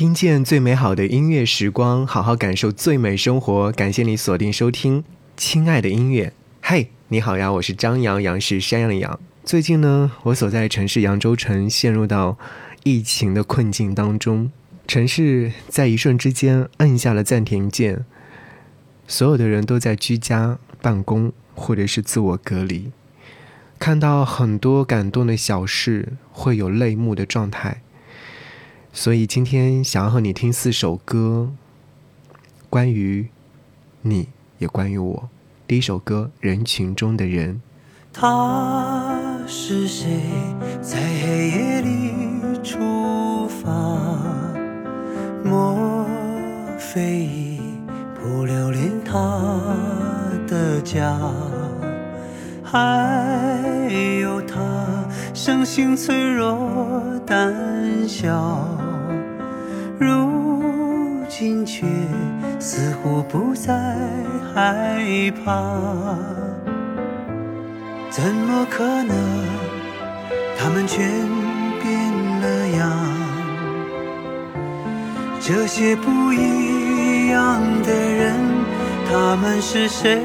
[0.00, 3.70] 听见最美好的音乐时光，好好感受最美生活。
[3.72, 5.04] 感谢你锁定收听，
[5.36, 6.32] 亲爱的音乐。
[6.62, 9.20] 嘿，你好呀，我是张扬，杨是山羊羊。
[9.44, 12.38] 最近呢，我所在城市扬州城陷入到
[12.82, 14.50] 疫情的困境当中，
[14.86, 18.06] 城市在一瞬之间摁下了暂停键，
[19.06, 22.90] 所有的人都在居家办公或者是自我隔离。
[23.78, 27.82] 看到很多感动的小事，会有泪目的状态。
[28.92, 31.50] 所以今天想要和你听四首歌，
[32.68, 33.28] 关于
[34.02, 34.28] 你
[34.58, 35.28] 也关于我。
[35.66, 37.54] 第一首歌《人群中的人》。
[38.12, 40.20] 他是谁，
[40.82, 42.12] 在黑夜里
[42.64, 43.68] 出发？
[45.44, 46.04] 莫
[46.76, 47.60] 非已
[48.14, 49.14] 不留恋他
[50.48, 51.16] 的家？
[52.64, 53.88] 还
[54.20, 54.58] 有他
[55.32, 58.79] 生性脆弱胆小，
[60.00, 61.86] 如今却
[62.58, 63.72] 似乎不再
[64.54, 66.16] 害怕。
[68.08, 69.14] 怎么可能？
[70.58, 71.06] 他们全
[71.82, 72.90] 变了样。
[75.38, 78.34] 这些不一样的人，
[79.10, 80.18] 他们是谁？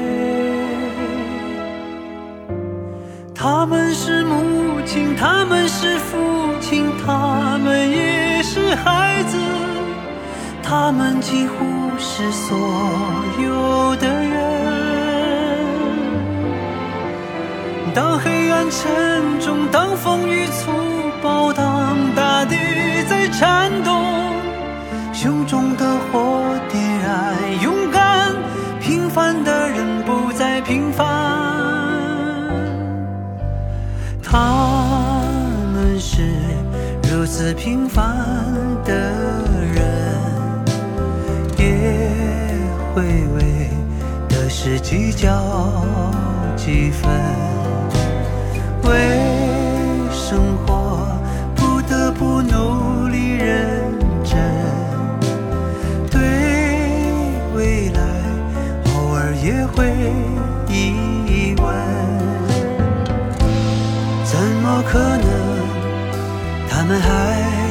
[3.34, 6.16] 他们是母亲，他们是父
[6.60, 9.36] 亲，他们也是孩子，
[10.62, 12.56] 他们几乎是所
[13.38, 15.60] 有的人。
[17.94, 20.72] 当黑暗沉重，当风雨粗
[21.22, 22.56] 暴，当大地
[23.06, 24.02] 在颤动，
[25.12, 28.34] 胸中的火点燃，勇敢
[28.80, 31.25] 平凡的人不再平凡。
[37.26, 38.04] 如此平凡
[38.84, 38.94] 的
[39.74, 39.84] 人，
[41.58, 41.64] 也
[42.94, 43.02] 会
[43.34, 43.68] 为
[44.28, 45.74] 得失计较
[46.54, 47.10] 几分，
[48.84, 49.18] 为
[50.12, 51.04] 生活
[51.56, 53.82] 不得不努力认
[54.22, 54.38] 真，
[56.08, 56.20] 对
[57.56, 58.00] 未来
[58.94, 59.90] 偶尔也会
[60.68, 61.74] 疑问，
[64.24, 65.56] 怎么可能？
[66.68, 67.65] 他们还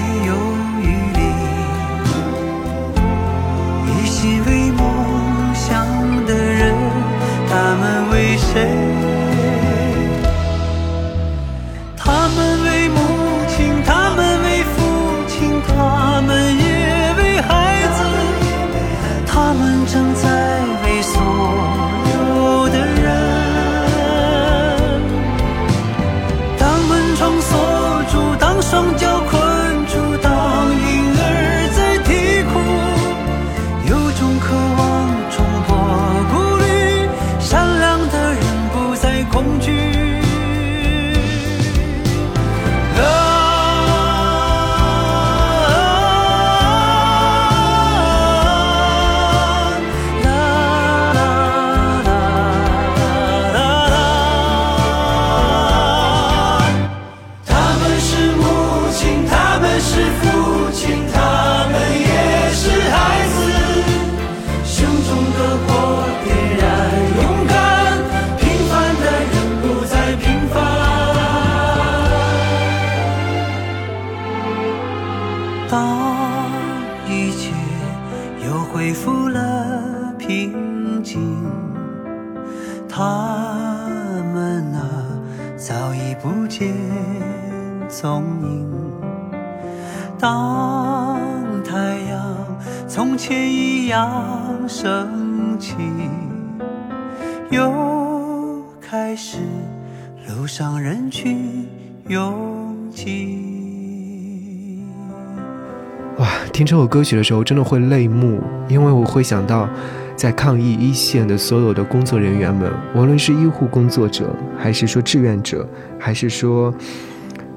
[106.56, 109.69] 听这首歌曲的时候真的会泪目，因为我会想到
[110.16, 115.68] 在抗疫一线的所有的工作人员们，无论是医护工作者，还是说志愿者，
[116.00, 116.74] 还是说。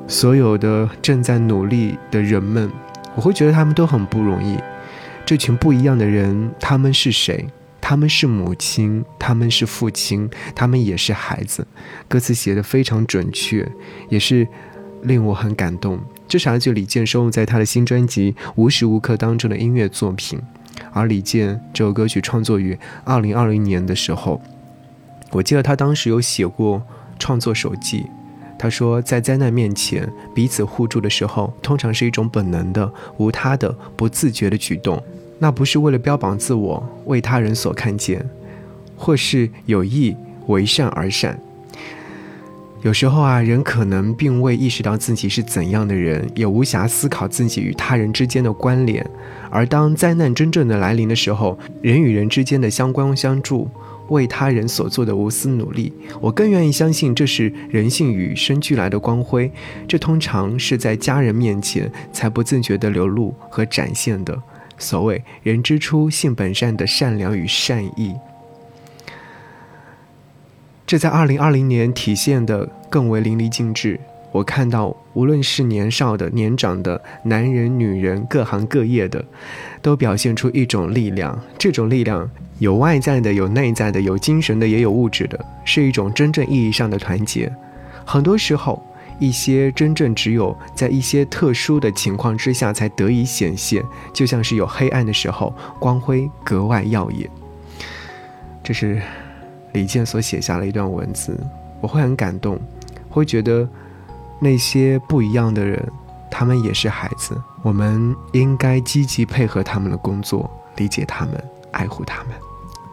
[0.08, 2.68] 所有的正在努力的人们，
[3.14, 4.58] 我会觉得他们都很不容易。
[5.24, 7.46] 这群不一样的人，他们是谁？
[7.80, 11.64] 他们是母亲，他们是父亲，他们也是孩子。
[12.08, 13.70] 歌词写的非常准确，
[14.08, 14.48] 也是
[15.02, 16.00] 令我很感动。
[16.28, 20.38] 这是来自李健收录在他的新专辑《无时无刻》当中的音乐作品。
[20.92, 24.40] 而李健这首歌曲创作于二零二零年的时候，
[25.30, 26.82] 我记得他当时有写过
[27.18, 28.04] 创作手记。
[28.58, 35.02] 他说，在灾难面前彼此互助的时候，通常是一种本能的、无他的、不自觉的举动，
[35.38, 38.28] 那不是为了标榜自我、为他人所看见，
[38.96, 40.14] 或是有意
[40.48, 41.40] 为善而善。
[42.82, 49.04] 有时候啊，人可能并未意识到自己是怎样的人，也无暇思考自己与他人之间的关联。
[49.50, 53.68] 而当灾难真正的来临的时候，人与人之间的相关相助。
[54.08, 59.52] 为他人所做的无私努力，我更愿意相信这是人性与生俱来的光辉。
[59.86, 64.42] 这通常是在家人面前才不自觉地流露和展现的。
[64.78, 68.14] 所谓“人之初，性本善”的善良与善意，
[70.88, 74.00] 这在二零二零年体现的更为淋漓尽致。
[74.32, 79.22] 我看到，无论是年少的、年长的男人、女人，各行各业的，
[79.82, 81.38] 都表现出一种力量。
[81.58, 82.26] 这种力量
[82.58, 87.54] 有外在的，有内在的，有精神的，也有物质的，是一种真正意义上的团结。
[88.06, 88.82] 很多时候，
[89.18, 93.84] 一些真正只有在一些特殊的情况之下才得以显现，
[94.14, 97.28] 就像是有黑暗的时候，光辉格外耀眼。
[98.62, 99.02] 这是
[99.72, 101.38] 李健所写下的一段文字，
[101.80, 102.58] 我会很感动，
[103.08, 103.68] 会觉得。
[104.40, 105.84] 那些不一样的人，
[106.30, 112.32] 他们也是孩子，我们应该积极配合他们的工作，理解他们，爱护他们。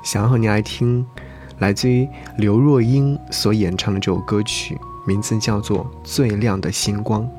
[0.01, 1.05] 想要和你来听，
[1.59, 4.75] 来自于刘若英所演唱的这首歌曲，
[5.05, 7.29] 名字叫做《最亮的星光》。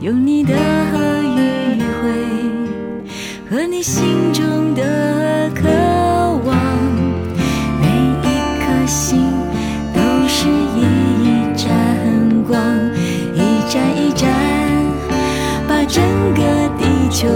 [0.00, 2.14] 用你的余晖
[3.50, 5.68] 和你心中的渴
[6.44, 6.56] 望，
[7.80, 7.88] 每
[8.22, 8.26] 一
[8.60, 9.20] 颗心
[9.92, 10.86] 都是一
[11.56, 11.66] 盏
[12.46, 12.62] 光，
[13.34, 14.30] 一盏一盏，
[15.66, 16.00] 把整
[16.34, 16.42] 个
[16.78, 17.26] 地球。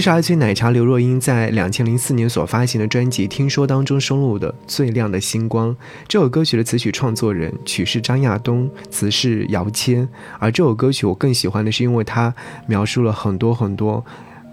[0.00, 5.68] 这是来自奶茶刘若英在两千零四年所发行的专辑《听说》当中收录的《最亮的星光》。
[6.08, 10.08] 这首歌曲的词曲创作人曲是张亚东，词是姚谦。
[10.38, 12.34] 而这首歌曲我更喜欢的是，因为它
[12.66, 14.02] 描述了很多很多，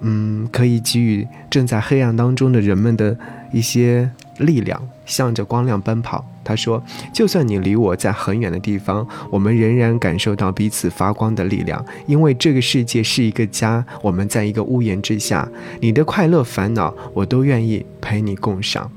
[0.01, 3.17] 嗯，可以给予正在黑暗当中的人们的
[3.53, 6.25] 一些力量，向着光亮奔跑。
[6.47, 11.85] 他说：“就算你离我在很远的地方，我们仍然感受到彼此发光的力量。
[12.05, 15.45] 因为这个世界是一个家，我们在一个屋檐之下。
[15.81, 18.89] 你的快乐、烦恼，我都愿意陪你共赏。”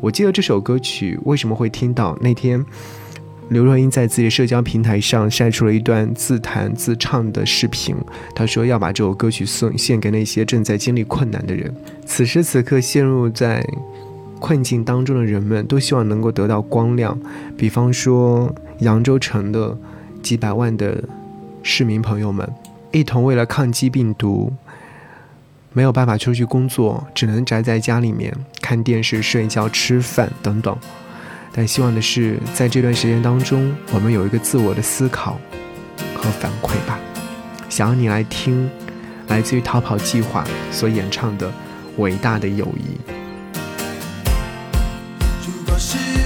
[0.00, 2.66] 我记得这首歌曲为什么会听到那天，
[3.50, 7.94] 刘若英在自己的社交平台上晒出了一段自弹自唱的视频。
[8.34, 11.72] 她说要把这首歌曲送献给那些正在经历困难的人，
[12.04, 13.64] 此时此刻陷入在。
[14.40, 17.18] 困境当中的人们都希望能够得到光亮，
[17.56, 19.76] 比方说扬州城的
[20.22, 21.02] 几百万的
[21.62, 22.48] 市民朋友们，
[22.92, 24.52] 一同为了抗击病毒，
[25.72, 30.76] 没有办法出去工作，只能宅在家里面看电视、睡觉、吃饭等等。
[31.52, 35.38] 但希望的是，在这段时间当中，我们有一个自我的思考
[36.14, 36.98] 和反馈吧。
[37.68, 38.70] 想要你来听，
[39.26, 41.48] 来自于逃跑计划所演唱的
[41.96, 43.10] 《伟大的友谊》。
[45.78, 46.17] 真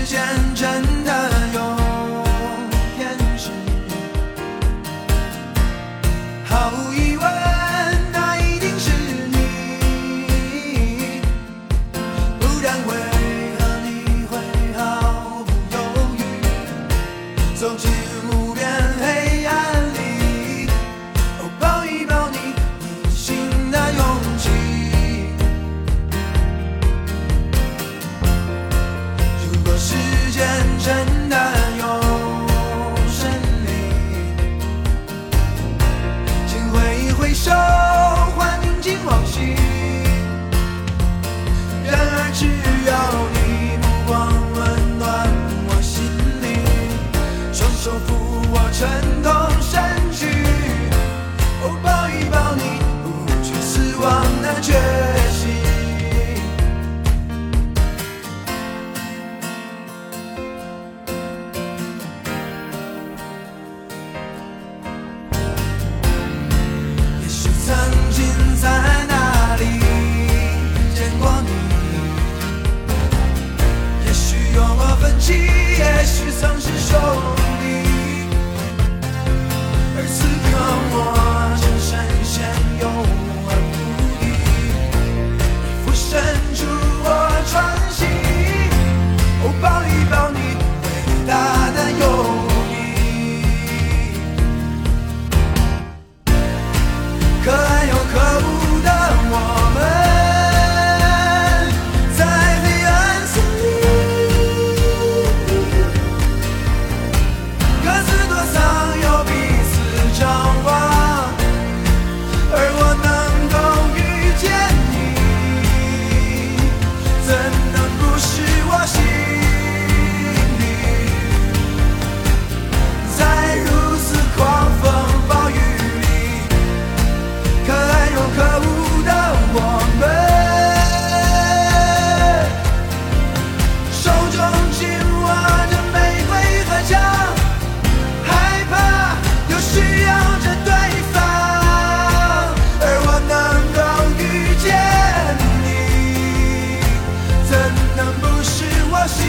[149.07, 149.27] 幸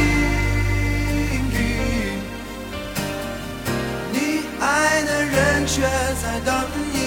[1.51, 1.58] 运？
[4.12, 5.82] 你爱的人却
[6.22, 6.53] 在等
[6.94, 6.98] 你。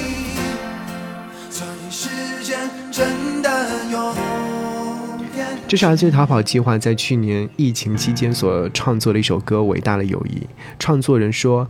[1.51, 2.09] 所以时
[2.45, 2.59] 间
[2.91, 3.51] 真的
[3.91, 4.15] 有
[5.69, 10.39] 这是来自于逃跑计划在去年疫情期间所创作的一首歌《伟大的友谊》。
[10.79, 11.69] 创作人说，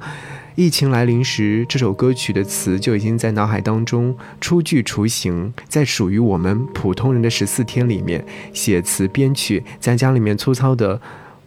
[0.57, 10.99] 疫情来临时，这首歌曲的词就已经在脑海当中初具雏形，在属于我们普通人的十四天里面，写词编曲，在家里面粗糙的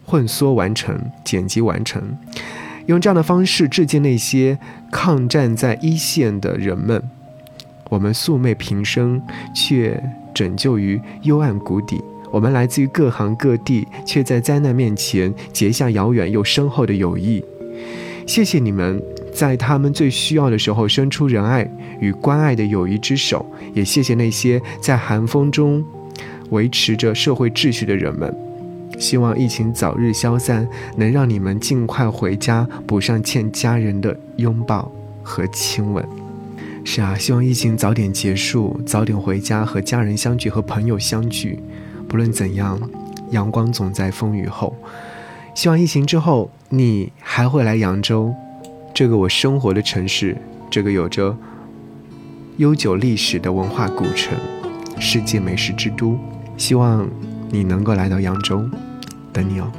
[0.04, 2.16] 混缩完成、剪辑完成，
[2.86, 4.56] 用这样的方式致敬那些
[4.92, 7.02] 抗战在一线的人们。
[7.88, 9.20] 我们素昧平生，
[9.52, 10.00] 却
[10.32, 12.00] 拯救于幽暗谷底。
[12.30, 17.44] 我们来自于各行各地，却在灾难面前结下遥远又深厚的友谊。
[18.30, 19.02] 谢谢你们
[19.34, 21.68] 在他们最需要的时候伸出仁爱
[21.98, 23.44] 与关爱的友谊之手，
[23.74, 25.84] 也谢谢那些在寒风中
[26.50, 28.32] 维持着社会秩序的人们。
[29.00, 30.64] 希望疫情早日消散，
[30.96, 34.92] 能让你们尽快回家，补上欠家人的拥抱
[35.24, 36.08] 和亲吻。
[36.84, 41.58] 是啊，希望疫情早点结束，早点回家和家人相聚，和朋友相聚。
[42.06, 42.80] 不论怎样，
[43.32, 44.76] 阳光总在风雨后。
[45.54, 48.34] 希望疫情之后，你还会来扬州，
[48.94, 50.36] 这个我生活的城市，
[50.70, 51.36] 这个有着
[52.56, 54.38] 悠久历史的文化古城，
[54.98, 56.16] 世界美食之都。
[56.56, 57.08] 希望
[57.50, 58.62] 你能够来到扬州，
[59.32, 59.70] 等你哦。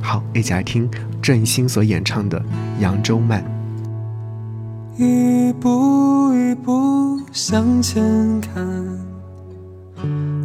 [0.00, 0.88] 好，一起来听
[1.20, 2.38] 郑兴所演唱的
[2.80, 3.44] 《扬州慢》。
[5.02, 8.66] 一步一步向前看，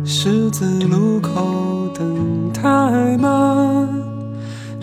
[0.06, 4.02] 十字路口等太慢，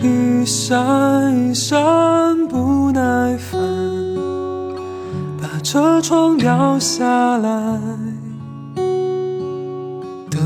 [0.03, 3.59] 一闪一闪不耐烦，
[5.39, 7.79] 把车窗摇下来，
[10.29, 10.41] 等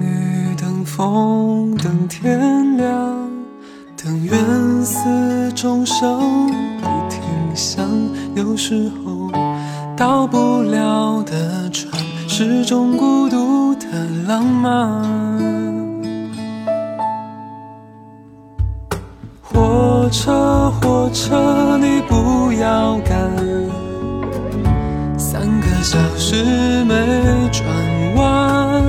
[0.00, 3.30] 雨等风等天亮，
[4.02, 7.20] 等缘死终生已停
[7.54, 7.86] 响。
[8.34, 9.30] 有时候
[9.94, 11.92] 到不了的船，
[12.26, 13.86] 是种孤独的
[14.26, 15.53] 浪漫。
[20.14, 23.18] 车，火车，你不要赶，
[25.18, 26.94] 三个小时没
[27.50, 27.66] 转
[28.14, 28.82] 弯，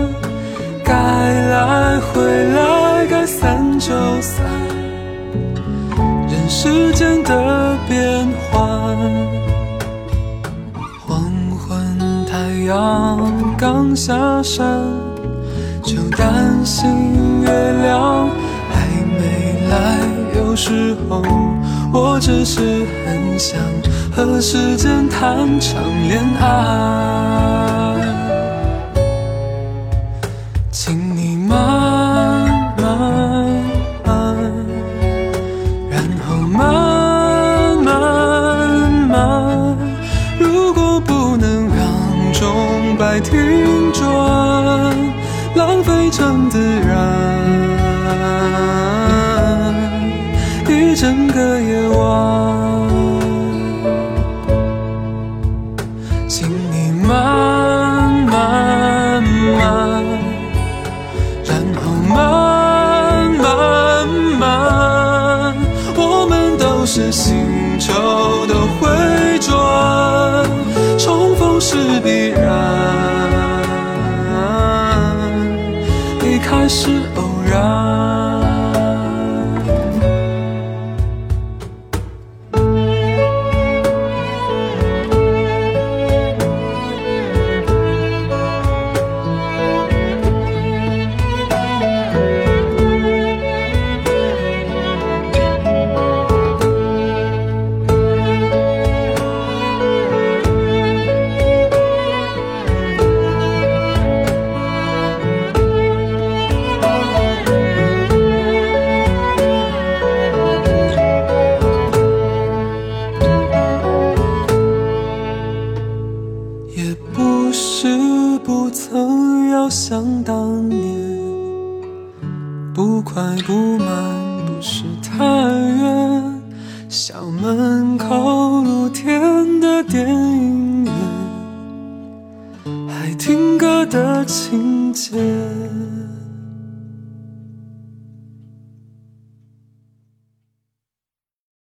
[0.84, 2.22] 该来回
[2.54, 3.90] 来，该散就
[4.22, 4.46] 散，
[6.30, 8.96] 人世间的变幻。
[11.08, 11.24] 黄
[11.58, 14.64] 昏，太阳刚下山，
[15.82, 17.50] 就担心月
[17.82, 18.30] 亮
[18.70, 18.86] 还
[19.18, 20.15] 没来。
[20.56, 21.22] 有时候，
[21.92, 23.60] 我只是很想
[24.10, 27.98] 和时间谈场恋爱，
[30.72, 32.88] 请你慢慢
[34.06, 34.38] 慢，
[35.90, 36.64] 然后慢
[37.84, 37.92] 慢
[39.10, 39.78] 慢。
[40.40, 44.06] 如果不能让钟摆停转，
[45.54, 46.45] 浪费成